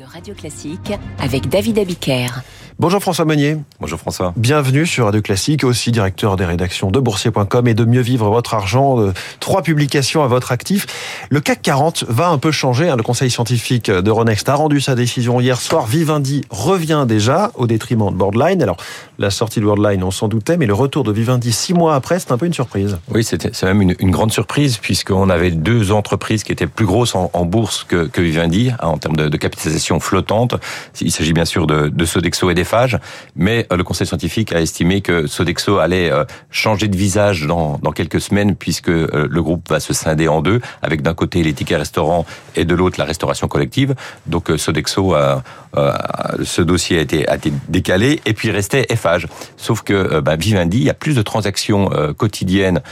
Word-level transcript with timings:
de 0.00 0.04
Radio 0.04 0.34
Classique 0.34 0.92
avec 1.18 1.48
David 1.48 1.78
Abiker. 1.78 2.28
Bonjour 2.78 3.02
François 3.02 3.26
Meunier. 3.26 3.58
Bonjour 3.80 3.98
François. 3.98 4.32
Bienvenue 4.34 4.86
sur 4.86 5.04
Radio 5.04 5.20
Classique, 5.20 5.64
aussi 5.64 5.92
directeur 5.92 6.36
des 6.36 6.46
rédactions 6.46 6.90
de 6.90 6.98
Boursier.com 6.98 7.68
et 7.68 7.74
de 7.74 7.84
Mieux 7.84 8.00
Vivre 8.00 8.30
Votre 8.30 8.54
Argent. 8.54 9.12
Trois 9.40 9.60
publications 9.60 10.22
à 10.22 10.28
votre 10.28 10.52
actif. 10.52 10.86
Le 11.28 11.40
CAC 11.40 11.60
40 11.60 12.04
va 12.08 12.28
un 12.28 12.38
peu 12.38 12.50
changer. 12.50 12.88
Hein. 12.88 12.96
Le 12.96 13.02
conseil 13.02 13.30
scientifique 13.30 13.90
de 13.90 14.10
Ronext 14.10 14.48
a 14.48 14.54
rendu 14.54 14.80
sa 14.80 14.94
décision 14.94 15.38
hier 15.38 15.60
soir. 15.60 15.86
Vivendi 15.86 16.42
revient 16.48 17.04
déjà 17.06 17.50
au 17.54 17.66
détriment 17.66 18.10
de 18.10 18.16
Boardline. 18.16 18.62
Alors, 18.62 18.78
la 19.20 19.30
sortie 19.30 19.60
de 19.60 19.66
Boardline, 19.66 20.02
on 20.02 20.10
s'en 20.10 20.28
doutait, 20.28 20.56
mais 20.56 20.66
le 20.66 20.74
retour 20.74 21.04
de 21.04 21.12
Vivendi 21.12 21.52
six 21.52 21.74
mois 21.74 21.94
après, 21.94 22.18
c'est 22.18 22.32
un 22.32 22.38
peu 22.38 22.46
une 22.46 22.54
surprise. 22.54 22.98
Oui, 23.14 23.22
c'est 23.22 23.62
même 23.62 23.82
une, 23.82 24.10
grande 24.10 24.32
surprise 24.32 24.78
puisqu'on 24.78 25.28
avait 25.28 25.50
deux 25.50 25.92
entreprises 25.92 26.42
qui 26.42 26.52
étaient 26.52 26.66
plus 26.66 26.86
grosses 26.86 27.14
en, 27.14 27.44
bourse 27.44 27.84
que, 27.84 28.20
Vivendi 28.20 28.70
hein, 28.70 28.88
en 28.88 28.98
termes 28.98 29.16
de, 29.16 29.36
capitalisation 29.36 30.00
flottante. 30.00 30.56
Il 31.00 31.12
s'agit 31.12 31.32
bien 31.32 31.44
sûr 31.44 31.66
de, 31.66 31.88
de 31.88 32.04
Sodexo 32.04 32.50
et 32.50 32.54
des 32.54 32.64
mais 33.36 33.66
euh, 33.72 33.76
le 33.76 33.84
conseil 33.84 34.06
scientifique 34.06 34.52
a 34.52 34.60
estimé 34.60 35.00
que 35.00 35.26
Sodexo 35.26 35.78
allait 35.78 36.10
euh, 36.10 36.24
changer 36.50 36.88
de 36.88 36.96
visage 36.96 37.46
dans, 37.46 37.78
quelques 37.94 38.20
semaines 38.20 38.54
puisque 38.54 38.88
euh, 38.88 39.26
le 39.28 39.42
groupe 39.42 39.68
va 39.68 39.80
se 39.80 39.92
scinder 39.92 40.28
en 40.28 40.42
deux, 40.42 40.60
avec 40.82 41.02
d'un 41.02 41.14
côté 41.14 41.42
les 41.42 41.52
tickets 41.52 41.78
restaurants 41.78 42.24
et 42.56 42.64
de 42.64 42.74
l'autre 42.74 42.96
la 42.98 43.04
restauration 43.04 43.48
collective. 43.48 43.94
Donc 44.26 44.50
Sodexo, 44.56 45.14
ce 45.74 46.62
dossier 46.62 46.98
a 46.98 47.02
été, 47.02 47.26
décalé 47.68 48.20
et 48.26 48.32
puis 48.32 48.50
restait 48.50 48.86
Sauf 49.56 49.82
que 49.82 50.20
bah, 50.20 50.36
Vivendi, 50.36 50.78
il 50.78 50.84
y 50.84 50.90
a 50.90 50.94
plus 50.94 51.16
de 51.16 51.22
transactions 51.22 51.90
quotidiennes 52.16 52.82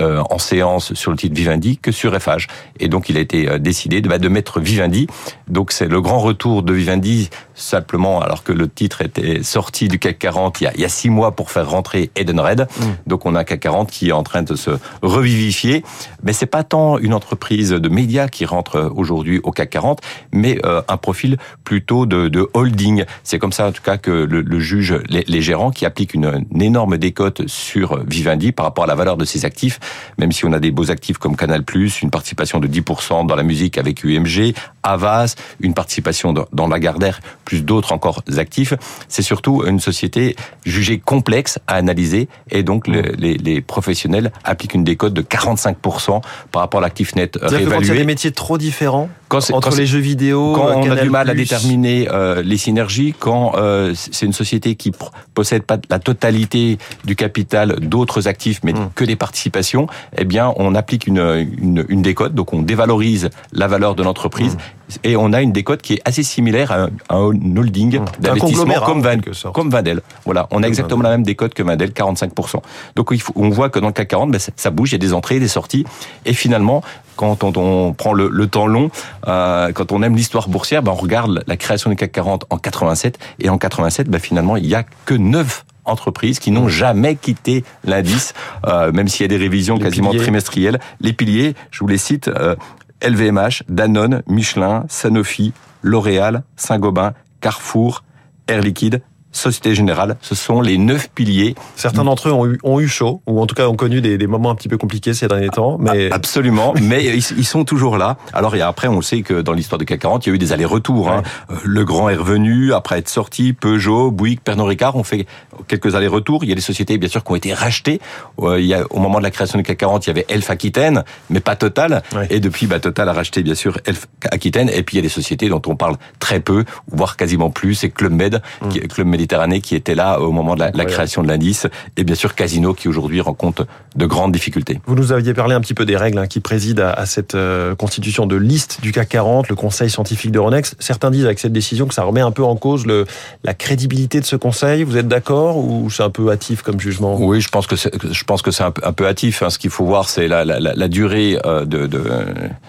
en 0.00 0.38
séance 0.38 0.94
sur 0.94 1.10
le 1.10 1.16
titre 1.16 1.34
Vivendi 1.34 1.78
que 1.78 1.92
sur 1.92 2.14
Eiffage. 2.14 2.48
Et 2.80 2.88
donc 2.88 3.08
il 3.08 3.16
a 3.16 3.20
été 3.20 3.58
décidé 3.58 4.00
de, 4.00 4.08
bah, 4.08 4.18
de 4.18 4.28
mettre 4.28 4.60
Vivendi. 4.60 5.06
Donc 5.48 5.72
c'est 5.72 5.88
le 5.88 6.00
grand 6.00 6.20
retour 6.20 6.62
de 6.62 6.72
Vivendi 6.72 7.30
simplement 7.54 8.20
alors 8.20 8.42
que 8.42 8.52
le 8.52 8.68
titre 8.68 9.02
était 9.02 9.42
sorti 9.42 9.88
du 9.88 9.98
CAC 9.98 10.18
40 10.18 10.60
il 10.60 10.64
y 10.64 10.66
a, 10.66 10.72
il 10.74 10.80
y 10.80 10.84
a 10.84 10.88
six 10.88 11.10
mois 11.10 11.32
pour 11.32 11.50
faire 11.50 11.68
rentrer 11.68 12.10
Edenred. 12.16 12.62
Mmh. 12.62 12.84
Donc 13.06 13.26
on 13.26 13.34
a 13.34 13.40
un 13.40 13.44
CAC 13.44 13.60
40 13.60 13.90
qui 13.90 14.08
est 14.08 14.12
en 14.12 14.22
train 14.22 14.42
de 14.42 14.54
se 14.54 14.70
revivifier. 15.02 15.84
Mais 16.22 16.32
c'est 16.32 16.46
pas 16.46 16.64
tant 16.64 16.98
une 16.98 17.14
entreprise 17.14 17.70
de 17.70 17.88
médias 17.88 18.28
qui 18.28 18.44
rentre 18.44 18.90
aujourd'hui 18.94 19.40
au 19.42 19.50
CAC 19.50 19.70
40, 19.70 20.00
mais 20.32 20.58
euh, 20.64 20.82
un 20.88 20.96
profil 20.96 21.36
plutôt 21.64 22.06
de, 22.06 22.28
de 22.28 22.48
holding. 22.54 23.04
C'est 23.22 23.38
comme 23.38 23.52
ça 23.52 23.68
en 23.68 23.72
tout 23.72 23.82
cas 23.82 23.96
que 23.96 24.10
le, 24.10 24.40
le 24.40 24.60
juge 24.60 24.94
les, 25.08 25.24
les, 25.26 25.42
gérants 25.42 25.61
qui 25.70 25.86
appliquent 25.86 26.14
une, 26.14 26.46
une, 26.52 26.62
énorme 26.62 26.98
décote 26.98 27.46
sur 27.46 28.02
Vivendi 28.04 28.52
par 28.52 28.66
rapport 28.66 28.84
à 28.84 28.86
la 28.86 28.94
valeur 28.94 29.16
de 29.16 29.24
ses 29.24 29.44
actifs, 29.44 29.78
même 30.18 30.32
si 30.32 30.44
on 30.44 30.52
a 30.52 30.60
des 30.60 30.70
beaux 30.70 30.90
actifs 30.90 31.18
comme 31.18 31.36
Canal+, 31.36 31.64
une 32.02 32.10
participation 32.10 32.58
de 32.60 32.68
10% 32.68 33.26
dans 33.26 33.36
la 33.36 33.42
musique 33.42 33.78
avec 33.78 34.04
UMG, 34.04 34.54
Avas, 34.82 35.34
une 35.60 35.74
participation 35.74 36.32
dans 36.32 36.66
Lagardère, 36.66 37.20
plus 37.44 37.62
d'autres 37.62 37.92
encore 37.92 38.22
actifs. 38.36 38.74
C'est 39.08 39.22
surtout 39.22 39.64
une 39.66 39.80
société 39.80 40.36
jugée 40.64 40.98
complexe 40.98 41.58
à 41.66 41.74
analyser 41.74 42.28
et 42.50 42.62
donc 42.62 42.88
les, 42.88 43.02
les, 43.16 43.34
les 43.34 43.60
professionnels 43.60 44.32
appliquent 44.44 44.74
une 44.74 44.84
décote 44.84 45.14
de 45.14 45.22
45% 45.22 46.22
par 46.50 46.62
rapport 46.62 46.78
à 46.78 46.82
l'actif 46.82 47.14
net 47.14 47.38
réévalué. 47.40 47.70
Quand 47.70 47.80
il 47.80 47.88
y 47.88 47.90
a 47.90 47.94
des 47.94 48.04
métiers 48.04 48.32
trop 48.32 48.58
différents 48.58 49.08
quand 49.32 49.50
entre 49.52 49.70
quand 49.70 49.76
les 49.76 49.86
jeux 49.86 49.98
vidéo, 49.98 50.52
quand 50.54 50.76
on 50.76 50.90
a 50.90 50.96
du 50.96 51.08
mal 51.08 51.30
à 51.30 51.34
déterminer 51.34 52.08
euh, 52.10 52.42
les 52.42 52.58
synergies, 52.58 53.14
quand 53.18 53.52
euh, 53.56 53.94
c'est 53.94 54.26
une 54.26 54.34
société 54.34 54.74
qui 54.74 54.92
possède 55.34 55.51
pas 55.60 55.78
la 55.90 55.98
totalité 55.98 56.78
du 57.04 57.16
capital 57.16 57.78
d'autres 57.80 58.28
actifs, 58.28 58.60
mais 58.64 58.72
mmh. 58.72 58.90
que 58.94 59.04
des 59.04 59.16
participations, 59.16 59.86
eh 60.16 60.24
bien, 60.24 60.52
on 60.56 60.74
applique 60.74 61.06
une, 61.06 61.18
une, 61.60 61.84
une 61.88 62.02
décote, 62.02 62.34
donc 62.34 62.52
on 62.52 62.62
dévalorise 62.62 63.30
la 63.52 63.68
valeur 63.68 63.94
de 63.94 64.02
l'entreprise. 64.02 64.54
Mmh 64.54 64.58
et 65.04 65.16
on 65.16 65.32
a 65.32 65.40
une 65.40 65.52
décote 65.52 65.80
qui 65.80 65.94
est 65.94 66.02
assez 66.04 66.22
similaire 66.22 66.70
à 66.70 66.82
un, 66.82 66.90
à 67.08 67.16
un 67.16 67.56
holding 67.56 67.92
Mmh. 68.00 68.04
d'investissement 68.20 68.80
comme, 68.84 69.02
Van, 69.02 69.16
comme 69.52 69.70
Vandel. 69.70 70.00
Voilà, 70.24 70.46
on 70.50 70.62
a 70.62 70.66
exactement 70.66 71.02
la 71.02 71.10
même 71.10 71.22
décote 71.22 71.54
que 71.54 71.62
Vandel, 71.62 71.90
45%. 71.90 72.60
Donc 72.96 73.08
il 73.12 73.20
faut, 73.20 73.32
on 73.36 73.48
voit 73.48 73.70
que 73.70 73.78
dans 73.78 73.88
le 73.88 73.92
CAC 73.92 74.08
40, 74.08 74.30
ben, 74.30 74.38
ça, 74.38 74.52
ça 74.56 74.70
bouge, 74.70 74.90
il 74.90 74.92
y 74.92 74.96
a 74.96 74.98
des 74.98 75.12
entrées, 75.12 75.40
des 75.40 75.48
sorties, 75.48 75.84
et 76.24 76.32
finalement, 76.32 76.82
quand 77.16 77.44
on, 77.44 77.52
on 77.56 77.92
prend 77.92 78.12
le, 78.12 78.28
le, 78.28 78.46
temps 78.46 78.66
long, 78.66 78.90
euh, 79.26 79.72
quand 79.72 79.92
on 79.92 80.02
aime 80.02 80.16
l'histoire 80.16 80.48
boursière, 80.48 80.82
ben 80.82 80.92
on 80.92 80.96
regarde 80.96 81.42
la 81.46 81.56
création 81.56 81.90
du 81.90 81.96
CAC 81.96 82.12
40 82.12 82.46
en 82.50 82.58
87, 82.58 83.18
et 83.40 83.48
en 83.48 83.58
87, 83.58 84.08
ben 84.08 84.20
finalement, 84.20 84.56
il 84.56 84.66
y 84.66 84.74
a 84.74 84.84
que 85.04 85.14
9 85.14 85.64
entreprises 85.84 86.38
qui 86.38 86.50
n'ont 86.50 86.68
jamais 86.68 87.16
quitté 87.16 87.64
l'indice, 87.84 88.34
euh, 88.66 88.92
même 88.92 89.08
s'il 89.08 89.22
y 89.22 89.24
a 89.24 89.28
des 89.28 89.36
révisions 89.36 89.76
les 89.76 89.82
quasiment 89.82 90.10
piliers. 90.10 90.22
trimestrielles. 90.22 90.80
Les 91.00 91.12
piliers, 91.12 91.54
je 91.70 91.80
vous 91.80 91.88
les 91.88 91.98
cite, 91.98 92.28
euh, 92.28 92.54
LVMH, 93.02 93.64
Danone, 93.68 94.22
Michelin, 94.28 94.84
Sanofi, 94.88 95.52
L'Oréal, 95.82 96.44
Saint-Gobain, 96.56 97.14
Carrefour, 97.40 98.04
Air 98.46 98.60
Liquide, 98.60 99.02
Société 99.32 99.74
Générale. 99.74 100.16
Ce 100.20 100.34
sont 100.34 100.60
les 100.60 100.78
neuf 100.78 101.08
piliers. 101.10 101.54
Certains 101.76 102.04
d'entre 102.04 102.28
eux 102.28 102.32
ont 102.32 102.46
eu, 102.46 102.58
ont 102.62 102.80
eu 102.80 102.88
chaud, 102.88 103.22
ou 103.26 103.40
en 103.40 103.46
tout 103.46 103.54
cas 103.54 103.66
ont 103.66 103.76
connu 103.76 104.00
des, 104.00 104.18
des, 104.18 104.26
moments 104.26 104.50
un 104.50 104.54
petit 104.54 104.68
peu 104.68 104.78
compliqués 104.78 105.14
ces 105.14 105.26
derniers 105.26 105.48
temps. 105.48 105.78
Mais 105.78 106.10
absolument, 106.12 106.74
mais 106.80 107.04
ils, 107.04 107.38
ils, 107.38 107.44
sont 107.44 107.64
toujours 107.64 107.96
là. 107.96 108.16
Alors 108.32 108.54
et 108.54 108.60
après, 108.60 108.88
on 108.88 109.02
sait 109.02 109.22
que 109.22 109.40
dans 109.40 109.52
l'histoire 109.52 109.78
du 109.78 109.84
CAC 109.84 110.00
40, 110.00 110.26
il 110.26 110.30
y 110.30 110.32
a 110.32 110.34
eu 110.34 110.38
des 110.38 110.52
allers-retours. 110.52 111.06
Ouais. 111.06 111.12
Hein. 111.12 111.22
Le 111.64 111.84
Grand 111.84 112.08
est 112.08 112.16
revenu 112.16 112.72
après 112.72 112.98
être 112.98 113.08
sorti. 113.08 113.52
Peugeot, 113.52 114.10
Bouygues, 114.10 114.40
Pernod 114.40 114.68
Ricard 114.68 114.96
ont 114.96 115.04
fait 115.04 115.26
quelques 115.68 115.94
allers-retours. 115.94 116.44
Il 116.44 116.50
y 116.50 116.52
a 116.52 116.54
des 116.54 116.60
sociétés 116.60 116.98
bien 116.98 117.08
sûr 117.08 117.24
qui 117.24 117.32
ont 117.32 117.36
été 117.36 117.54
rachetées. 117.54 118.00
Euh, 118.40 118.60
il 118.60 118.66
y 118.66 118.74
a, 118.74 118.84
au 118.90 118.98
moment 118.98 119.18
de 119.18 119.24
la 119.24 119.30
création 119.30 119.58
du 119.58 119.64
CAC 119.64 119.78
40, 119.78 120.06
il 120.06 120.08
y 120.08 120.10
avait 120.10 120.26
Elf 120.28 120.50
Aquitaine, 120.50 121.04
mais 121.30 121.40
pas 121.40 121.56
Total. 121.56 122.02
Ouais. 122.14 122.26
Et 122.30 122.40
depuis, 122.40 122.66
bah, 122.66 122.80
Total 122.80 123.08
a 123.08 123.12
racheté 123.12 123.42
bien 123.42 123.54
sûr 123.54 123.78
Elf 123.86 124.06
Aquitaine. 124.30 124.68
Et 124.68 124.82
puis 124.82 124.96
il 124.96 124.98
y 124.98 125.00
a 125.00 125.02
des 125.02 125.08
sociétés 125.08 125.48
dont 125.48 125.62
on 125.66 125.76
parle 125.76 125.96
très 126.18 126.40
peu, 126.40 126.64
voire 126.90 127.16
quasiment 127.16 127.50
plus. 127.50 127.74
C'est 127.74 127.90
Club 127.90 128.12
Med, 128.12 128.42
mmh. 128.62 128.68
qui, 128.68 128.80
Club 128.80 129.06
Méditerranée, 129.22 129.60
qui 129.60 129.76
était 129.76 129.94
là 129.94 130.20
au 130.20 130.32
moment 130.32 130.54
de 130.54 130.60
la, 130.60 130.70
la 130.72 130.84
création 130.84 131.22
de 131.22 131.28
l'indice. 131.28 131.66
Et 131.96 132.04
bien 132.04 132.14
sûr 132.16 132.34
Casino, 132.34 132.74
qui 132.74 132.88
aujourd'hui 132.88 133.20
rencontre 133.20 133.66
de 133.94 134.06
grandes 134.06 134.32
difficultés. 134.32 134.80
Vous 134.86 134.94
nous 134.94 135.12
aviez 135.12 135.34
parlé 135.34 135.54
un 135.54 135.60
petit 135.60 135.74
peu 135.74 135.84
des 135.84 135.96
règles 135.96 136.18
hein, 136.18 136.26
qui 136.26 136.40
président 136.40 136.86
à, 136.86 136.90
à 136.90 137.06
cette 137.06 137.34
euh, 137.34 137.74
constitution 137.74 138.26
de 138.26 138.36
liste 138.36 138.80
du 138.80 138.92
CAC 138.92 139.10
40, 139.10 139.48
le 139.48 139.54
Conseil 139.54 139.90
scientifique 139.90 140.32
d'Euronext. 140.32 140.76
Certains 140.78 141.10
disent 141.10 141.26
avec 141.26 141.38
cette 141.38 141.52
décision 141.52 141.86
que 141.86 141.94
ça 141.94 142.02
remet 142.02 142.20
un 142.20 142.30
peu 142.30 142.42
en 142.42 142.56
cause 142.56 142.86
le, 142.86 143.06
la 143.44 143.54
crédibilité 143.54 144.20
de 144.20 144.24
ce 144.24 144.36
Conseil. 144.36 144.82
Vous 144.84 144.96
êtes 144.96 145.08
d'accord 145.08 145.58
ou 145.58 145.90
c'est 145.90 146.02
un 146.02 146.10
peu 146.10 146.30
hâtif 146.30 146.62
comme 146.62 146.80
jugement? 146.80 147.16
Oui, 147.20 147.40
je 147.40 147.48
pense 147.48 147.66
que 147.66 147.76
je 147.76 148.24
pense 148.24 148.42
que 148.42 148.50
c'est 148.50 148.64
un, 148.64 148.72
un, 148.82 148.92
peu 148.92 149.06
hâtif. 149.06 149.42
Hein. 149.42 149.50
Ce 149.50 149.58
qu'il 149.58 149.70
faut 149.70 149.84
voir, 149.84 150.08
c'est 150.08 150.28
la, 150.28 150.44
la, 150.44 150.58
la, 150.58 150.88
durée 150.88 151.38
euh, 151.44 151.64
de. 151.64 151.86
de... 151.86 152.02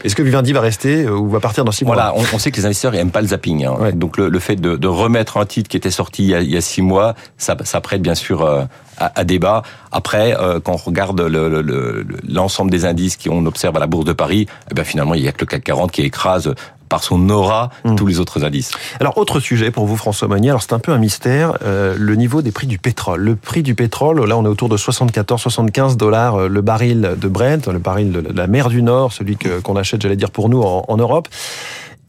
Est-ce 0.03 0.15
que 0.15 0.23
Vivendi 0.23 0.53
va 0.53 0.61
rester 0.61 1.07
ou 1.07 1.29
va 1.29 1.39
partir 1.39 1.63
dans 1.63 1.71
six 1.71 1.85
mois? 1.85 1.95
Voilà, 1.95 2.13
on, 2.15 2.23
on, 2.33 2.39
sait 2.39 2.51
que 2.51 2.57
les 2.57 2.65
investisseurs 2.65 2.91
n'aiment 2.91 3.11
pas 3.11 3.21
le 3.21 3.27
zapping. 3.27 3.65
Hein. 3.65 3.75
Ouais. 3.79 3.91
Donc 3.93 4.17
le, 4.17 4.29
le, 4.29 4.39
fait 4.39 4.55
de, 4.55 4.75
de, 4.75 4.87
remettre 4.87 5.37
un 5.37 5.45
titre 5.45 5.69
qui 5.69 5.77
était 5.77 5.91
sorti 5.91 6.23
il 6.23 6.29
y 6.29 6.35
a, 6.35 6.41
il 6.43 6.51
y 6.51 6.57
a 6.57 6.61
six 6.61 6.81
mois, 6.81 7.15
ça, 7.37 7.55
ça 7.63 7.81
prête 7.81 8.01
bien 8.01 8.15
sûr 8.15 8.43
euh, 8.43 8.63
à, 8.97 9.19
à, 9.19 9.23
débat. 9.23 9.63
Après, 9.91 10.35
euh, 10.37 10.59
quand 10.59 10.73
on 10.73 10.77
regarde 10.77 11.19
l'ensemble 11.21 12.71
le, 12.71 12.77
des 12.77 12.85
indices 12.85 13.17
qu'on 13.17 13.45
observe 13.45 13.75
à 13.77 13.79
la 13.79 13.87
Bourse 13.87 14.05
de 14.05 14.13
Paris, 14.13 14.47
eh 14.69 14.73
bien 14.73 14.83
finalement, 14.83 15.13
il 15.13 15.23
y 15.23 15.27
a 15.27 15.31
que 15.31 15.41
le 15.41 15.45
CAC 15.45 15.63
40 15.63 15.91
qui 15.91 16.01
écrase 16.01 16.53
par 16.89 17.03
son 17.03 17.27
aura 17.31 17.71
mmh. 17.85 17.95
tous 17.95 18.05
les 18.05 18.19
autres 18.19 18.43
indices. 18.43 18.71
Alors 18.99 19.17
autre 19.17 19.39
sujet 19.39 19.71
pour 19.71 19.87
vous 19.87 19.97
François 19.97 20.27
Monnier, 20.27 20.49
alors 20.49 20.61
c'est 20.61 20.73
un 20.73 20.79
peu 20.79 20.91
un 20.91 20.99
mystère, 20.99 21.57
euh, 21.65 21.95
le 21.97 22.15
niveau 22.15 22.43
des 22.43 22.51
prix 22.51 22.67
du 22.67 22.77
pétrole. 22.77 23.19
Le 23.21 23.35
prix 23.35 23.63
du 23.63 23.73
pétrole, 23.73 24.23
là 24.23 24.37
on 24.37 24.45
est 24.45 24.47
autour 24.47 24.69
de 24.69 24.77
74-75 24.77 25.97
dollars 25.97 26.47
le 26.47 26.61
baril 26.61 27.15
de 27.19 27.27
Brent, 27.27 27.67
le 27.67 27.79
baril 27.79 28.11
de 28.11 28.31
la 28.31 28.45
mer 28.45 28.69
du 28.69 28.83
Nord, 28.83 29.11
celui 29.11 29.37
qu'on 29.37 29.73
qu 29.73 29.79
achète 29.79 30.03
j'allais 30.03 30.15
dire 30.15 30.29
pour 30.29 30.49
nous 30.49 30.61
en, 30.61 30.85
en 30.87 30.97
Europe 30.97 31.29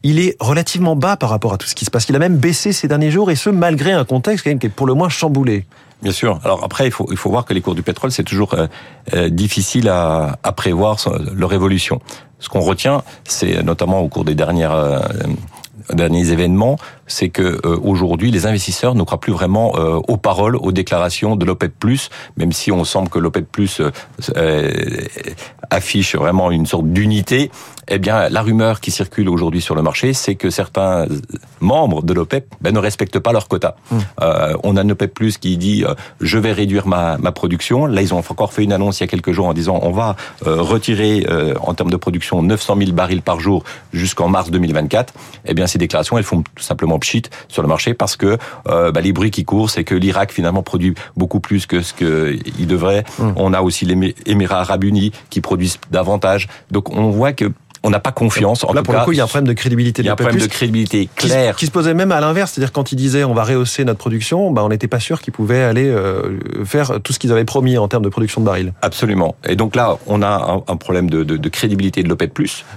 il 0.05 0.19
est 0.19 0.37
relativement 0.39 0.95
bas 0.95 1.17
par 1.17 1.31
rapport 1.31 1.51
à 1.51 1.57
tout 1.57 1.65
ce 1.65 1.73
qui 1.73 1.83
se 1.83 1.89
passe. 1.89 2.07
Il 2.09 2.15
a 2.15 2.19
même 2.19 2.37
baissé 2.37 2.73
ces 2.73 2.87
derniers 2.87 3.09
jours, 3.09 3.31
et 3.31 3.35
ce, 3.35 3.49
malgré 3.49 3.91
un 3.91 4.05
contexte 4.05 4.43
qui 4.43 4.67
est 4.67 4.69
pour 4.69 4.85
le 4.85 4.93
moins 4.93 5.09
chamboulé. 5.09 5.65
Bien 6.03 6.11
sûr. 6.11 6.39
Alors 6.43 6.63
après, 6.63 6.85
il 6.85 6.91
faut, 6.91 7.07
il 7.09 7.17
faut 7.17 7.31
voir 7.31 7.43
que 7.43 7.55
les 7.55 7.61
cours 7.61 7.73
du 7.73 7.81
pétrole, 7.81 8.11
c'est 8.11 8.23
toujours 8.23 8.53
euh, 8.53 8.67
euh, 9.15 9.29
difficile 9.29 9.89
à, 9.89 10.37
à 10.43 10.51
prévoir 10.51 10.97
leur 11.33 11.53
évolution. 11.53 12.01
Ce 12.39 12.49
qu'on 12.49 12.59
retient, 12.59 13.01
c'est 13.23 13.63
notamment 13.63 14.01
au 14.01 14.07
cours 14.07 14.25
des 14.25 14.35
dernières 14.35 14.73
euh, 14.75 14.99
derniers 15.93 16.29
événements, 16.29 16.77
c'est 17.07 17.29
que 17.29 17.41
euh, 17.65 17.79
aujourd'hui 17.83 18.31
les 18.31 18.47
investisseurs 18.47 18.95
ne 18.95 19.03
croient 19.03 19.19
plus 19.19 19.33
vraiment 19.33 19.73
euh, 19.75 19.99
aux 20.07 20.17
paroles, 20.17 20.55
aux 20.55 20.71
déclarations 20.71 21.35
de 21.35 21.45
l'OPEP+, 21.45 21.73
même 22.37 22.51
si 22.51 22.71
on 22.71 22.83
semble 22.83 23.09
que 23.09 23.19
l'OPEP+ 23.19 23.45
euh, 24.35 25.01
affiche 25.69 26.15
vraiment 26.15 26.51
une 26.51 26.65
sorte 26.65 26.87
d'unité. 26.87 27.51
Eh 27.87 27.99
bien, 27.99 28.29
la 28.29 28.41
rumeur 28.41 28.79
qui 28.79 28.89
circule 28.89 29.29
aujourd'hui 29.29 29.61
sur 29.61 29.75
le 29.75 29.83
marché, 29.83 30.13
c'est 30.13 30.33
que 30.33 30.49
certains 30.49 31.05
membres 31.59 32.01
de 32.01 32.13
l'OPEP 32.13 32.47
ben, 32.59 32.73
ne 32.73 32.79
respectent 32.79 33.19
pas 33.19 33.31
leur 33.31 33.47
quota. 33.47 33.75
Mmh. 33.91 33.97
on 34.63 34.75
a 34.75 34.81
un 34.81 34.89
OPEP+ 34.89 35.37
qui 35.39 35.57
dit 35.57 35.83
je 36.19 36.37
vais 36.39 36.51
réduire 36.51 36.87
ma, 36.87 37.19
ma 37.19 37.31
production. 37.31 37.85
Là, 37.85 38.01
ils 38.01 38.11
ont 38.13 38.17
encore 38.17 38.53
fait 38.53 38.63
une 38.63 38.73
annonce 38.73 38.99
il 38.99 39.03
y 39.03 39.05
a 39.05 39.07
quelques 39.07 39.31
jours 39.33 39.45
en 39.45 39.53
disant 39.53 39.79
on 39.83 39.91
va 39.91 40.15
retirer 40.41 41.27
en 41.61 41.75
termes 41.75 41.91
de 41.91 41.97
production 41.97 42.41
900 42.41 42.75
000 42.79 42.91
barils 42.93 43.21
par 43.21 43.39
jour 43.39 43.63
jusqu'en 43.93 44.29
mars 44.29 44.49
2024. 44.49 45.13
Eh 45.45 45.53
bien, 45.53 45.67
ces 45.67 45.77
déclarations, 45.77 46.17
elles 46.17 46.23
font 46.23 46.41
tout 46.41 46.63
simplement 46.63 46.94
pchit 46.99 47.23
sur 47.47 47.61
le 47.61 47.67
marché 47.67 47.93
parce 47.93 48.15
que 48.15 48.37
euh, 48.67 48.91
bah, 48.91 49.01
les 49.01 49.13
bruits 49.13 49.31
qui 49.31 49.45
courent, 49.45 49.69
c'est 49.69 49.83
que 49.83 49.95
l'Irak 49.95 50.31
finalement 50.31 50.63
produit 50.63 50.93
beaucoup 51.15 51.39
plus 51.39 51.65
que 51.65 51.81
ce 51.81 51.93
qu'il 51.93 52.67
devrait. 52.67 53.03
Mmh. 53.19 53.31
On 53.35 53.53
a 53.53 53.61
aussi 53.61 53.85
les 53.85 54.15
Émirats 54.25 54.61
Arabes 54.61 54.83
Unis 54.83 55.11
qui 55.29 55.41
produisent 55.41 55.79
davantage. 55.91 56.47
Donc 56.71 56.91
on 56.95 57.09
voit 57.09 57.33
que 57.33 57.51
on 57.85 57.91
n'a 57.91 57.99
pas 57.99 58.11
confiance. 58.11 58.63
En 58.63 58.73
Là, 58.73 58.81
tout 58.81 58.85
pour 58.85 58.93
cas, 58.95 59.01
le 59.01 59.05
coup, 59.05 59.11
il 59.11 59.17
y 59.17 59.21
a 59.21 59.23
un 59.23 59.27
problème 59.27 59.47
de 59.47 59.53
crédibilité. 59.53 60.01
il 60.01 60.05
y 60.05 60.09
a 60.09 60.13
un 60.13 60.15
problème 60.15 60.39
de 60.41 60.47
crédibilité 60.47 61.07
qui, 61.15 61.27
clair. 61.27 61.55
qui 61.55 61.67
se 61.67 61.71
posait 61.71 61.93
même 61.93 62.11
à 62.11 62.19
l'inverse, 62.19 62.53
c'est-à-dire 62.53 62.71
quand 62.73 62.91
ils 62.91 62.95
disaient 62.95 63.23
on 63.23 63.35
va 63.35 63.43
rehausser 63.43 63.85
notre 63.85 63.99
production, 63.99 64.51
bah, 64.51 64.63
on 64.63 64.69
n'était 64.69 64.87
pas 64.87 64.99
sûr 64.99 65.21
qu'ils 65.21 65.33
pouvaient 65.33 65.61
aller 65.61 65.87
euh, 65.87 66.39
faire 66.65 66.99
tout 67.01 67.13
ce 67.13 67.19
qu'ils 67.19 67.31
avaient 67.31 67.45
promis 67.45 67.77
en 67.77 67.87
termes 67.87 68.03
de 68.03 68.09
production 68.09 68.41
de 68.41 68.45
barils. 68.47 68.73
Absolument. 68.81 69.35
Et 69.47 69.55
donc 69.55 69.75
là, 69.75 69.97
on 70.07 70.23
a 70.23 70.27
un, 70.27 70.63
un 70.73 70.77
problème 70.77 71.11
de, 71.11 71.23
de, 71.23 71.37
de 71.37 71.49
crédibilité 71.49 72.01
de 72.01 72.09
l'OPEP+, 72.09 72.33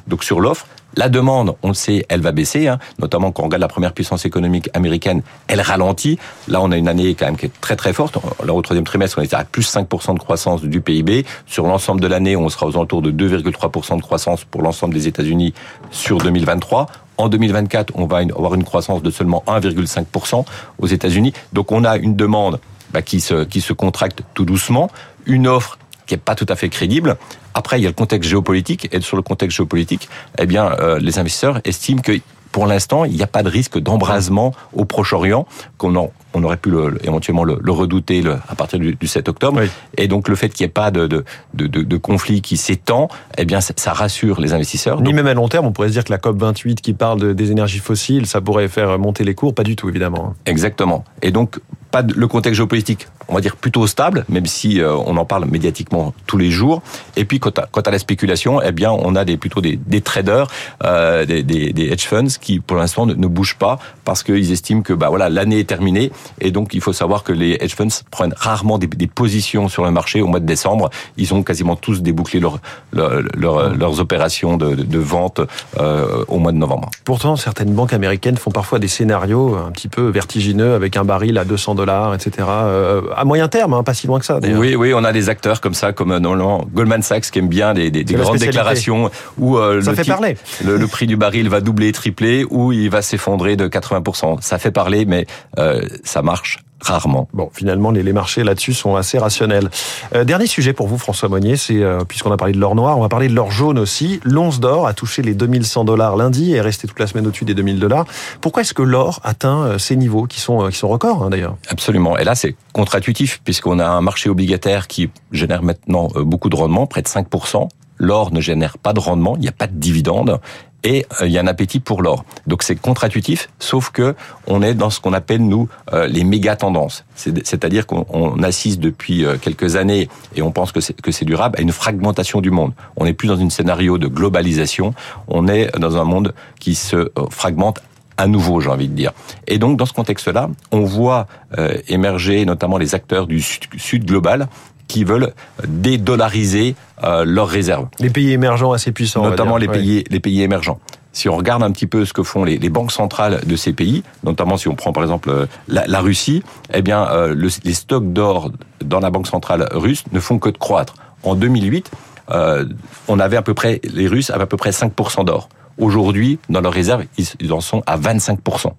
donc 0.07 0.25
sur 0.25 0.41
l'offre. 0.41 0.67
La 0.99 1.09
demande, 1.09 1.55
on 1.63 1.69
le 1.69 1.75
sait, 1.75 2.05
elle 2.09 2.23
va 2.23 2.33
baisser, 2.33 2.67
hein, 2.67 2.81
notamment 2.99 3.31
quand 3.31 3.45
on 3.45 3.47
regarde 3.47 3.61
la 3.61 3.69
première 3.69 3.93
puissance 3.93 4.25
économique 4.25 4.69
américaine, 4.75 5.23
elle 5.47 5.61
ralentit. 5.61 6.19
Là, 6.49 6.61
on 6.61 6.73
a 6.73 6.77
une 6.77 6.89
année 6.89 7.15
quand 7.15 7.27
même 7.27 7.37
qui 7.37 7.47
est 7.47 7.61
très 7.61 7.77
très 7.77 7.93
forte. 7.93 8.19
Là, 8.45 8.53
au 8.53 8.61
troisième 8.63 8.83
trimestre, 8.83 9.19
on 9.19 9.23
était 9.23 9.37
à 9.37 9.45
plus 9.45 9.73
5% 9.73 10.15
de 10.15 10.19
croissance 10.19 10.61
du 10.61 10.81
PIB. 10.81 11.25
Sur 11.47 11.69
l'ensemble 11.69 12.01
de 12.01 12.09
l'année, 12.09 12.35
on 12.35 12.49
sera 12.49 12.67
aux 12.67 12.75
alentours 12.75 13.01
de 13.01 13.13
2,3% 13.13 13.97
de 13.97 14.03
croissance 14.03 14.43
pour 14.43 14.61
l'ensemble 14.61 14.93
des 14.93 15.07
États-Unis 15.07 15.55
sur 15.93 16.19
2023. 16.19 16.89
En 17.17 17.29
2024, 17.29 17.93
on 17.95 18.07
va 18.07 18.17
avoir 18.19 18.55
une 18.55 18.65
croissance 18.65 19.01
de 19.01 19.13
seulement 19.13 19.45
1,5% 19.47 20.45
aux 20.81 20.87
États-Unis. 20.89 21.33
Donc, 21.53 21.71
on 21.71 21.85
a 21.85 21.97
une 21.97 22.17
demande 22.17 22.59
bah, 22.93 23.03
qui 23.03 23.21
se 23.21 23.45
qui 23.45 23.61
se 23.61 23.73
contracte 23.73 24.23
tout 24.35 24.45
doucement, 24.45 24.91
une 25.27 25.47
offre 25.47 25.79
qui 26.09 26.15
est 26.15 26.19
pas 26.19 26.35
tout 26.35 26.47
à 26.49 26.57
fait 26.57 26.71
crédible. 26.71 27.17
Après, 27.55 27.79
il 27.79 27.83
y 27.83 27.87
a 27.87 27.91
le 27.91 27.95
contexte 27.95 28.29
géopolitique, 28.29 28.89
et 28.93 29.01
sur 29.01 29.17
le 29.17 29.23
contexte 29.23 29.57
géopolitique, 29.57 30.09
eh 30.39 30.47
bien, 30.47 30.73
euh, 30.81 30.99
les 30.99 31.19
investisseurs 31.19 31.61
estiment 31.65 32.01
que 32.01 32.13
pour 32.51 32.67
l'instant, 32.67 33.05
il 33.05 33.13
n'y 33.13 33.23
a 33.23 33.27
pas 33.27 33.43
de 33.43 33.51
risque 33.51 33.79
d'embrasement 33.79 34.55
au 34.73 34.87
Proche-Orient, 34.87 35.47
qu'on 35.77 36.11
on 36.33 36.45
aurait 36.45 36.57
pu 36.57 36.71
le- 36.71 36.99
éventuellement 37.05 37.45
le, 37.45 37.59
le 37.61 37.73
redouter 37.73 38.23
le- 38.23 38.37
à 38.49 38.55
partir 38.55 38.79
du, 38.79 38.95
du 38.95 39.07
7 39.07 39.29
octobre. 39.29 39.61
Oui. 39.61 39.69
Et 39.99 40.09
donc, 40.09 40.29
le 40.29 40.35
fait 40.35 40.49
qu'il 40.49 40.65
n'y 40.65 40.69
ait 40.71 40.73
pas 40.73 40.91
de, 40.91 41.07
de, 41.07 41.25
de, 41.53 41.67
de- 41.67 41.83
de 41.83 41.97
conflit 41.99 42.41
qui 42.41 42.57
s'étend, 42.57 43.09
eh 43.37 43.45
bien, 43.45 43.61
ça, 43.61 43.75
ça 43.77 43.93
rassure 43.93 44.41
les 44.41 44.55
investisseurs. 44.55 44.97
Ni 44.99 45.05
Donc, 45.05 45.15
même 45.15 45.27
à 45.27 45.35
long 45.35 45.49
terme, 45.49 45.67
on 45.67 45.73
pourrait 45.73 45.89
se 45.89 45.93
dire 45.93 46.05
que 46.05 46.11
la 46.13 46.17
COP 46.19 46.39
28 46.39 46.81
qui 46.81 46.95
parle 46.95 47.21
de- 47.21 47.33
des 47.35 47.51
énergies 47.51 47.81
fossiles, 47.81 48.27
ça 48.27 48.41
pourrait 48.41 48.69
faire 48.69 48.99
monter 48.99 49.25
les 49.25 49.35
cours, 49.35 49.55
pas 49.55 49.63
du 49.65 49.77
tout 49.77 49.91
évidemment. 49.91 50.35
Exactement. 50.47 51.05
Et 51.21 51.31
donc, 51.31 51.61
pas 51.91 52.03
le 52.03 52.27
contexte 52.29 52.57
géopolitique, 52.57 53.09
on 53.29 53.35
va 53.35 53.41
dire 53.41 53.57
plutôt 53.57 53.87
stable, 53.87 54.25
même 54.29 54.47
si 54.47 54.81
euh, 54.81 54.95
on 54.95 55.17
en 55.17 55.25
parle 55.25 55.45
médiatiquement 55.47 56.15
tous 56.27 56.39
les 56.39 56.51
jours. 56.51 56.83
Et 57.17 57.25
puis, 57.25 57.41
quant 57.41 57.51
à, 57.51 57.91
la 57.91 57.99
spéculation, 57.99 58.61
eh 58.63 58.73
bien, 58.73 58.91
on 58.91 59.17
a 59.17 59.25
plutôt 59.25 59.61
des, 59.61 60.01
traders, 60.01 60.47
euh, 60.85 61.25
des, 61.25 61.91
hedge 61.91 62.07
funds 62.07 62.39
qui, 62.41 62.61
pour 62.61 62.77
l'instant, 62.77 63.07
ne, 63.07 63.27
bougent 63.27 63.57
pas 63.57 63.79
parce 64.05 64.23
qu'ils 64.23 64.53
estiment 64.53 64.83
que, 64.83 64.93
bah 64.93 65.09
voilà, 65.09 65.29
l'année 65.29 65.61
est 65.61 65.69
terminée. 65.69 66.11
Et 66.41 66.51
donc, 66.51 66.75
il 66.75 66.81
faut 66.81 66.93
savoir 66.93 67.25
que 67.25 67.33
les 67.33 67.59
hedge 67.61 67.75
funds 67.75 67.89
prennent 68.11 68.35
rarement 68.37 68.79
des, 68.79 68.89
positions 69.07 69.69
sur 69.69 69.85
le 69.85 69.91
marché 69.91 70.21
au 70.21 70.27
mois 70.27 70.41
de 70.41 70.47
décembre. 70.47 70.91
Ils 71.17 71.33
ont 71.35 71.43
quasiment 71.43 71.77
tous 71.77 72.03
débouclé 72.03 72.41
leur, 72.41 72.59
leur- 72.93 73.23
leur- 73.37 73.75
leurs 73.75 74.01
opérations 74.01 74.57
de 74.57 74.99
vente 74.99 75.41
euh, 75.79 76.25
au 76.29 76.39
mois 76.39 76.53
de 76.53 76.57
novembre. 76.57 76.91
Pourtant, 77.05 77.37
certaines 77.37 77.73
banques 77.73 77.93
américaines 77.93 78.37
font 78.37 78.51
parfois 78.51 78.79
des 78.79 78.89
scénarios 78.89 79.57
un 79.57 79.71
petit 79.71 79.89
peu 79.89 80.09
vertigineux 80.09 80.75
avec 80.75 80.97
un 80.97 81.05
baril 81.05 81.39
à 81.39 81.45
200 81.45 81.75
dollars, 81.79 82.15
etc. 82.15 82.47
Euh, 82.49 83.03
à 83.17 83.25
moyen 83.25 83.49
terme, 83.49 83.73
hein, 83.73 83.83
pas 83.83 83.95
si 83.95 84.07
loin 84.07 84.19
que 84.19 84.27
ça. 84.27 84.39
Oui, 84.43 84.75
oui, 84.75 84.93
on 84.95 85.05
a 85.05 85.13
des 85.13 85.31
acteurs 85.31 85.63
comme 85.63 85.75
ça, 85.75 85.93
comme 85.93 86.13
euh, 86.13 86.19
normalement 86.19 86.67
Goldman 86.75 87.03
Sachs 87.03 87.31
qui 87.31 87.39
aime 87.39 87.49
bien 87.49 87.73
des, 87.73 87.91
grandes 88.05 88.37
déclarations 88.37 89.11
où 89.39 89.57
euh, 89.57 89.81
Ça 89.81 89.93
le, 89.93 89.97
fait 89.97 90.05
parler. 90.05 90.37
le, 90.65 90.77
le 90.77 90.87
prix 90.87 91.07
du 91.07 91.17
baril 91.17 91.49
va 91.49 91.61
doubler, 91.61 91.93
tripler, 91.93 92.45
ou 92.51 92.73
il 92.73 92.91
va 92.91 93.01
s'effondrer 93.01 93.57
de 93.57 93.69
80%. 93.69 94.43
Ça 94.43 94.59
fait 94.59 94.71
parler, 94.71 95.07
mais 95.07 95.27
euh, 95.59 95.81
ça 96.05 96.23
marche 96.23 96.59
rarement. 96.81 97.29
Bon, 97.33 97.51
finalement, 97.53 97.91
les, 97.91 98.03
les 98.03 98.13
marchés 98.13 98.45
là-dessus 98.45 98.75
sont 98.75 98.97
assez 98.97 99.19
rationnels. 99.19 99.71
Euh, 100.15 100.25
dernier 100.25 100.47
sujet 100.47 100.73
pour 100.73 100.87
vous, 100.87 100.99
François 100.99 101.29
Monnier, 101.29 101.57
c'est, 101.57 101.83
euh, 101.83 102.01
puisqu'on 102.07 102.33
a 102.33 102.37
parlé 102.37 102.53
de 102.53 102.59
l'or 102.59 102.75
noir, 102.75 102.99
on 102.99 103.03
va 103.03 103.09
parler 103.09 103.29
de 103.29 103.35
l'or 103.35 103.51
jaune 103.51 103.79
aussi. 103.79 104.21
L'once 104.25 104.61
d'or 104.61 104.87
a 104.87 104.95
touché 104.95 105.23
les 105.23 105.35
2100 105.35 105.85
dollars 105.85 106.17
lundi 106.17 106.53
et 106.53 106.57
est 106.57 106.61
resté 106.61 106.87
toute 106.87 107.01
la 107.01 107.07
semaine 107.07 107.27
au-dessus 107.27 107.45
des 107.45 107.55
2000 107.55 107.79
dollars. 107.79 108.07
Pourquoi 108.41 108.63
est-ce 108.63 108.75
que 108.75 108.83
l'or 108.83 109.21
atteint 109.25 109.65
euh, 109.65 109.79
ces 109.79 109.97
niveaux 109.97 110.27
qui 110.27 110.41
sont, 110.41 110.69
qui 110.69 110.77
sont 110.77 110.89
records, 110.89 111.25
hein, 111.25 111.31
d'ailleurs? 111.31 111.57
Absolument. 111.69 112.17
Et 112.17 112.25
là, 112.25 112.35
c'est 112.35 112.55
contre-intuitif, 112.73 113.41
puisqu'on 113.45 113.79
a 113.79 113.87
un 113.87 114.01
marché 114.01 114.31
obligataire 114.31 114.87
qui 114.87 115.11
génère 115.33 115.63
maintenant 115.63 116.09
beaucoup 116.17 116.49
de 116.49 116.57
rendement, 116.57 116.87
près 116.87 117.03
de 117.03 117.09
5%. 117.09 117.69
L'or 117.99 118.33
ne 118.33 118.41
génère 118.41 118.79
pas 118.79 118.93
de 118.93 119.01
rendement, 119.01 119.35
il 119.37 119.41
n'y 119.41 119.49
a 119.49 119.53
pas 119.53 119.67
de 119.67 119.75
dividende. 119.75 120.41
Et 120.85 121.07
euh, 121.21 121.27
il 121.27 121.33
y 121.33 121.39
a 121.39 121.41
un 121.43 121.47
appétit 121.49 121.81
pour 121.81 122.03
l'or. 122.03 122.25
Donc 122.47 122.63
c'est 122.63 122.77
contre-intuitif, 122.77 123.49
sauf 123.59 123.91
que 123.91 124.15
on 124.47 124.63
est 124.63 124.75
dans 124.75 124.91
ce 124.91 125.01
qu'on 125.01 125.13
appelle 125.13 125.45
nous 125.45 125.69
euh, 125.93 126.07
les 126.07 126.23
méga 126.23 126.55
tendances. 126.55 127.05
C'est- 127.17 127.45
C'est-à-dire 127.47 127.85
qu'on 127.87 128.07
on 128.11 128.43
assiste 128.45 128.79
depuis 128.79 129.25
euh, 129.25 129.37
quelques 129.41 129.75
années 129.77 130.09
et 130.37 130.43
on 130.43 130.53
pense 130.53 130.71
que 130.73 130.81
c'est 130.81 131.25
durable 131.25 131.59
à 131.59 131.63
une 131.63 131.73
fragmentation 131.73 132.41
du 132.41 132.51
monde. 132.53 132.73
On 132.97 133.05
n'est 133.07 133.13
plus 133.13 133.27
dans 133.29 133.41
un 133.41 133.51
scénario 133.51 133.99
de 133.99 134.07
globalisation, 134.07 134.95
on 135.27 135.49
est 135.49 135.77
dans 135.79 135.97
un 135.97 136.05
monde 136.05 136.33
qui 136.61 136.75
se 136.77 137.11
fragmente 137.31 137.81
à 138.17 138.27
nouveau, 138.27 138.61
j'ai 138.61 138.69
envie 138.69 138.89
de 138.89 138.95
dire. 138.95 139.13
Et 139.47 139.59
donc, 139.59 139.77
dans 139.79 139.87
ce 139.87 139.93
contexte-là, 139.93 140.49
on 140.73 140.81
voit 140.81 141.27
euh, 141.57 141.79
émerger 141.89 142.45
notamment 142.45 142.77
les 142.79 142.95
acteurs 142.97 143.27
du 143.29 143.41
sud, 143.41 143.63
sud 143.77 144.05
global 144.07 144.49
qui 144.89 145.05
veulent 145.05 145.33
dédollariser 145.67 146.75
euh, 147.05 147.25
leurs 147.25 147.49
réserves, 147.49 147.87
Les 148.01 148.11
pays 148.11 148.33
émergents 148.33 148.73
assez 148.73 148.93
puissants. 148.93 149.23
notamment 149.23 149.57
les. 149.57 149.69
Ouais. 149.69 149.79
pays, 149.79 150.05
les 150.11 150.21
pays 150.21 150.43
émergents. 150.43 150.81
Si 151.13 151.29
on 151.29 151.37
regarde 151.37 151.63
un 151.63 151.71
petit 151.73 151.87
peu 151.87 152.05
ce 152.05 152.13
que 152.13 152.23
font 152.23 152.45
les, 152.45 152.59
les 152.59 152.69
banques 152.69 152.93
centrales 152.93 153.41
de 153.47 153.57
ces 153.57 153.73
pays, 153.73 154.03
notamment 154.25 154.57
si 154.57 154.69
on 154.69 154.75
prend 154.75 154.93
par 154.93 155.03
exemple 155.03 155.31
euh, 155.31 155.47
la, 155.67 155.87
la 155.87 156.01
Russie, 156.01 156.43
eh 156.73 156.83
bien, 156.83 157.09
euh, 157.11 157.35
le- 157.35 157.49
les 157.65 157.75
stocks 157.75 158.13
d'or 158.13 158.53
dans 158.85 159.01
la 159.01 159.11
banque 159.11 159.27
centrale 159.27 159.69
russe 159.73 160.05
ne 160.13 160.21
font 160.21 160.39
que 160.39 160.49
de 160.51 160.59
croître. 160.59 160.95
En 161.25 161.35
2008, 161.35 161.91
euh, 162.31 162.65
on 163.09 163.19
avait 163.19 163.37
à 163.37 163.43
peu 163.43 163.55
près, 163.55 163.81
les 163.85 164.07
Russes 164.07 164.31
avaient 164.31 164.45
à 164.45 164.47
peu 164.47 164.57
près 164.57 164.71
5% 164.71 165.25
d'or. 165.25 165.49
Aujourd'hui, 165.79 166.39
dans 166.51 166.61
leurs 166.61 166.73
réserves, 166.73 167.05
ils, 167.17 167.27
ils 167.41 167.53
en 167.53 167.61
sont 167.61 167.83
à 167.87 167.97
25%. 167.99 168.73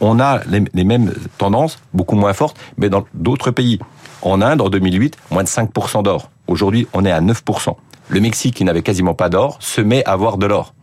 On 0.00 0.18
a 0.18 0.40
les, 0.46 0.84
mêmes 0.84 1.12
tendances, 1.38 1.78
beaucoup 1.92 2.16
moins 2.16 2.32
fortes, 2.32 2.56
mais 2.78 2.88
dans 2.88 3.04
d'autres 3.12 3.50
pays. 3.50 3.78
En 4.22 4.40
Inde, 4.40 4.60
en 4.60 4.68
2008, 4.68 5.16
moins 5.30 5.42
de 5.42 5.48
5% 5.48 6.02
d'or. 6.02 6.30
Aujourd'hui, 6.46 6.86
on 6.92 7.04
est 7.04 7.12
à 7.12 7.20
9%. 7.20 7.76
Le 8.08 8.20
Mexique, 8.20 8.54
qui 8.54 8.64
n'avait 8.64 8.82
quasiment 8.82 9.14
pas 9.14 9.28
d'or, 9.28 9.58
se 9.60 9.80
met 9.80 10.04
à 10.04 10.12
avoir 10.12 10.38
de 10.38 10.46
l'or. 10.46 10.74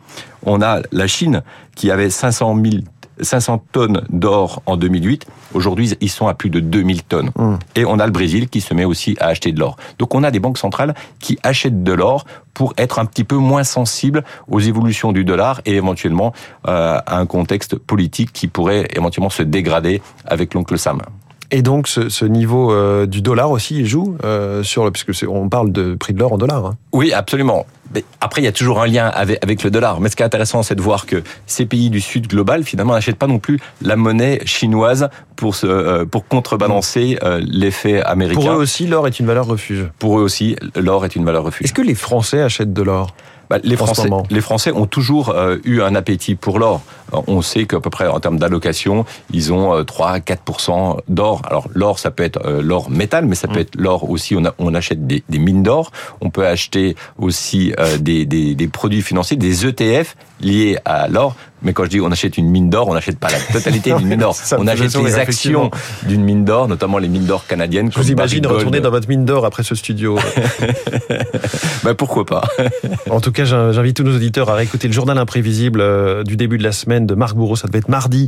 On 0.45 0.62
a 0.62 0.81
la 0.92 1.07
Chine, 1.07 1.44
qui 1.75 1.92
avait 1.92 2.10
500 2.10 2.56
000 2.63 2.84
500 3.22 3.64
tonnes 3.72 4.04
d'or 4.10 4.62
en 4.66 4.78
2008. 4.78 5.25
Aujourd'hui, 5.54 5.94
ils 6.02 6.10
sont 6.10 6.28
à 6.28 6.34
plus 6.34 6.50
de 6.50 6.60
2000 6.60 7.04
tonnes. 7.04 7.31
Et 7.75 7.86
on 7.86 8.00
a 8.00 8.06
le 8.06 8.12
Brésil 8.12 8.50
qui 8.50 8.62
se 8.62 8.74
met 8.74 8.86
aussi 8.86 9.16
à 9.19 9.28
acheter 9.28 9.52
de 9.52 9.60
l'or. 9.60 9.78
Donc 10.00 10.16
on 10.16 10.24
a 10.24 10.31
des 10.31 10.40
banques 10.40 10.58
centrales 10.58 10.94
qui 11.19 11.38
achètent 11.44 11.84
de 11.84 11.94
l'or 11.94 12.25
pour 12.54 12.74
être 12.78 13.00
un 13.00 13.06
petit 13.06 13.24
peu 13.24 13.36
moins 13.36 13.64
sensibles 13.64 14.24
aux 14.48 14.60
évolutions 14.60 15.12
du 15.12 15.24
dollar 15.24 15.62
et 15.66 15.75
éventuellement 15.75 16.34
euh, 16.68 17.00
à 17.06 17.18
un 17.18 17.25
contexte 17.25 17.75
politique 17.75 18.34
qui 18.34 18.48
pourrait 18.48 18.88
éventuellement 18.96 19.30
se 19.30 19.44
dégrader 19.44 20.02
avec 20.25 20.53
l'oncle 20.53 20.77
Sam. 20.77 21.01
Et 21.51 21.62
donc, 21.62 21.88
ce, 21.88 22.10
ce 22.10 22.25
niveau 22.25 22.72
euh, 22.74 23.06
du 23.06 23.22
dollar 23.22 23.51
aussi, 23.51 23.77
il 23.80 23.86
joue 23.86 24.18
euh, 24.25 24.63
sur 24.63 24.84
le, 24.84 24.92
puisque 24.92 25.25
on 25.30 25.48
parle 25.48 25.72
de 25.72 25.96
prix 25.96 26.13
de 26.13 26.20
l'or 26.20 26.34
en 26.34 26.38
dollars. 26.38 26.66
hein. 26.66 26.77
Oui, 26.92 27.13
absolument. 27.13 27.66
Mais 27.96 28.04
après, 28.20 28.42
il 28.42 28.44
y 28.44 28.50
a 28.50 28.51
toujours 28.51 28.82
un 28.82 28.88
lien 28.88 29.08
avec, 29.08 29.42
avec 29.42 29.63
le 29.63 29.72
dollar. 29.72 30.01
Mais 30.01 30.10
ce 30.10 30.18
qui 30.18 30.22
est 30.24 30.25
intéressant, 30.25 30.62
c'est 30.62 30.75
de 30.75 30.82
voir 30.82 31.06
que 31.06 31.24
ces 31.46 31.66
pays 31.66 31.89
du 31.89 32.01
Sud 32.01 32.27
global, 32.27 32.66
finalement, 32.66 32.94
n'achètent 32.94 33.16
pas 33.18 33.27
non 33.27 33.39
plus 33.39 33.60
la 33.82 33.96
monnaie 33.96 34.42
chinoise 34.44 35.08
pour, 35.38 35.56
se, 35.56 35.68
euh, 35.68 36.06
pour 36.06 36.27
contrebalancer 36.27 37.18
l'effet 37.39 38.01
américain. 38.01 38.42
Pour 38.42 38.51
eux 38.51 38.56
aussi, 38.56 38.86
l'or 38.88 39.08
est 39.08 39.18
une 39.22 39.25
valeur 39.25 39.46
refuge. 39.48 39.86
Pour 40.00 40.20
eux 40.20 40.24
aussi, 40.24 40.58
l'or 40.75 41.06
est 41.06 41.16
une 41.16 41.24
valeur 41.24 41.44
refuge. 41.46 41.63
Est-ce 41.66 41.74
que 41.74 41.82
les 41.82 41.96
Français 41.96 42.42
achètent 42.42 42.74
de 42.74 42.82
l'or 42.82 43.16
Bah, 43.50 43.60
les, 43.63 43.77
Français, 43.77 44.10
moment? 44.10 44.24
les 44.30 44.42
Français 44.42 44.74
ont 44.74 44.86
toujours 44.86 45.30
euh, 45.30 45.56
eu 45.63 45.80
un 45.82 45.96
appétit 45.96 46.36
pour 46.36 46.60
l'or. 46.60 46.82
Euh, 47.14 47.20
On 47.28 47.42
sait 47.42 47.66
qu'à 47.66 47.80
peu 47.80 47.90
près 47.90 48.08
en 48.08 48.20
termes 48.20 48.38
d'allocation, 48.40 49.06
ils 49.34 49.54
ont 49.54 49.76
euh, 49.76 49.84
3 49.84 50.10
à 50.10 50.20
4% 50.20 51.00
d'or. 51.08 51.42
Alors 51.50 51.68
l'or, 51.74 52.00
ça 52.00 52.12
peut 52.12 52.24
être 52.24 52.40
euh, 52.46 52.62
l'or 52.62 52.90
métal, 52.90 53.26
mais 53.26 53.36
ça 53.36 53.48
peut 53.48 53.60
être 53.60 53.76
l'or 53.76 54.10
aussi. 54.10 54.36
On, 54.36 54.46
a- 54.46 54.54
on 54.60 54.74
achète 54.74 55.06
des, 55.08 55.24
des 55.30 55.40
mines 55.40 55.64
d'or. 55.64 55.92
On 56.22 56.30
peut 56.30 56.46
acheter 56.46 56.96
aussi 57.18 57.74
euh, 57.80 57.98
des, 57.98 58.26
des, 58.26 58.56
des 58.56 58.68
produits 58.68 59.02
financiers, 59.02 59.38
des 59.38 59.66
ETF 59.66 60.16
liés 60.42 60.78
à 60.86 61.08
l'or. 61.08 61.36
Mais 61.64 61.74
quand 61.74 61.86
je 61.86 61.90
dis 61.90 62.00
on 62.00 62.12
achète 62.12 62.38
une 62.38 62.50
mine 62.52 62.70
d'or, 62.70 62.88
on 62.88 62.94
n'achète 62.94 63.18
pas 63.18 63.30
la 63.32 63.40
totalité 63.52 63.92
d'une 63.94 64.08
mine 64.08 64.20
d'or. 64.20 64.36
On 64.60 64.68
achète 64.68 64.96
les 65.04 65.16
actions 65.18 65.72
d'une 66.04 66.22
mine 66.24 66.46
d'or, 66.46 66.68
notamment 66.68 67.00
les 67.00 67.08
mines 67.08 67.26
d'or 67.26 67.48
canadiennes. 67.48 67.92
Je 67.92 67.98
vous 68.00 68.12
imagine 68.12 68.42
Barrick 68.42 68.58
retourner 68.60 68.78
Gold. 68.78 68.84
dans 68.84 68.92
votre 68.92 69.10
mine 69.10 69.26
d'or 69.26 69.44
après 69.44 69.64
ce 69.64 69.74
studio. 69.74 70.20
Bah, 71.84 71.94
pourquoi 71.96 72.26
pas? 72.26 72.44
En 73.10 73.22
tout 73.22 73.32
cas, 73.32 73.46
j'in- 73.46 73.72
j'invite 73.72 73.96
tous 73.98 74.04
nos 74.04 74.16
auditeurs 74.16 74.50
à 74.50 74.56
réécouter 74.56 74.88
le 74.88 74.94
journal 74.94 75.18
imprévisible 75.18 76.24
du 76.24 76.36
début 76.36 76.58
de 76.58 76.64
la 76.64 76.72
semaine 76.72 76.97
de 77.06 77.16
Marc 77.16 77.36
Bourreau, 77.36 77.56
ça 77.56 77.68
devait 77.68 77.80
être 77.80 77.89
mardi, 77.89 78.27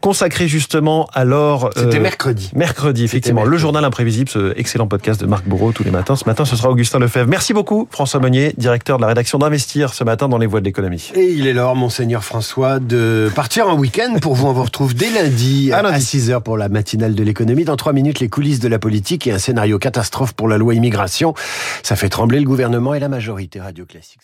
consacré 0.00 0.48
justement 0.48 1.08
à 1.12 1.24
l'or. 1.24 1.70
C'était 1.76 1.98
euh, 1.98 2.00
mercredi. 2.00 2.50
Mercredi, 2.54 3.04
effectivement. 3.04 3.44
Le 3.44 3.56
journal 3.56 3.84
imprévisible, 3.84 4.28
ce 4.28 4.58
excellent 4.58 4.86
podcast 4.86 5.20
de 5.20 5.26
Marc 5.26 5.46
Bourreau 5.46 5.72
tous 5.72 5.84
les 5.84 5.90
matins. 5.90 6.16
Ce 6.16 6.24
matin, 6.24 6.44
ce 6.44 6.56
sera 6.56 6.70
Augustin 6.70 6.98
Lefebvre. 6.98 7.28
Merci 7.28 7.52
beaucoup, 7.52 7.88
François 7.90 8.20
Meunier, 8.20 8.54
directeur 8.56 8.96
de 8.96 9.02
la 9.02 9.08
rédaction 9.08 9.38
d'Investir 9.38 9.92
ce 9.94 10.04
matin 10.04 10.28
dans 10.28 10.38
les 10.38 10.46
voies 10.46 10.60
de 10.60 10.64
l'économie. 10.64 11.10
Et 11.14 11.32
il 11.32 11.46
est 11.46 11.52
l'heure, 11.52 11.74
monseigneur 11.74 12.24
François, 12.24 12.78
de 12.78 13.30
partir 13.34 13.68
en 13.68 13.76
week-end 13.76 14.16
pour 14.20 14.34
vous. 14.34 14.46
On 14.46 14.52
vous 14.52 14.64
retrouve 14.64 14.94
dès 14.94 15.10
lundi 15.10 15.70
À 15.72 15.78
à, 15.78 15.82
lundi. 15.82 16.04
6h 16.04 16.42
pour 16.42 16.56
la 16.56 16.68
matinale 16.68 17.14
de 17.14 17.22
l'économie. 17.22 17.64
Dans 17.64 17.76
trois 17.76 17.92
minutes, 17.92 18.20
les 18.20 18.28
coulisses 18.28 18.60
de 18.60 18.68
la 18.68 18.78
politique 18.78 19.26
et 19.26 19.32
un 19.32 19.38
scénario 19.38 19.78
catastrophe 19.78 20.32
pour 20.32 20.48
la 20.48 20.58
loi 20.58 20.74
immigration. 20.74 21.34
Ça 21.82 21.96
fait 21.96 22.08
trembler 22.08 22.38
le 22.38 22.46
gouvernement 22.46 22.94
et 22.94 23.00
la 23.00 23.08
majorité 23.08 23.60
radio 23.60 23.84
classique. 23.84 24.20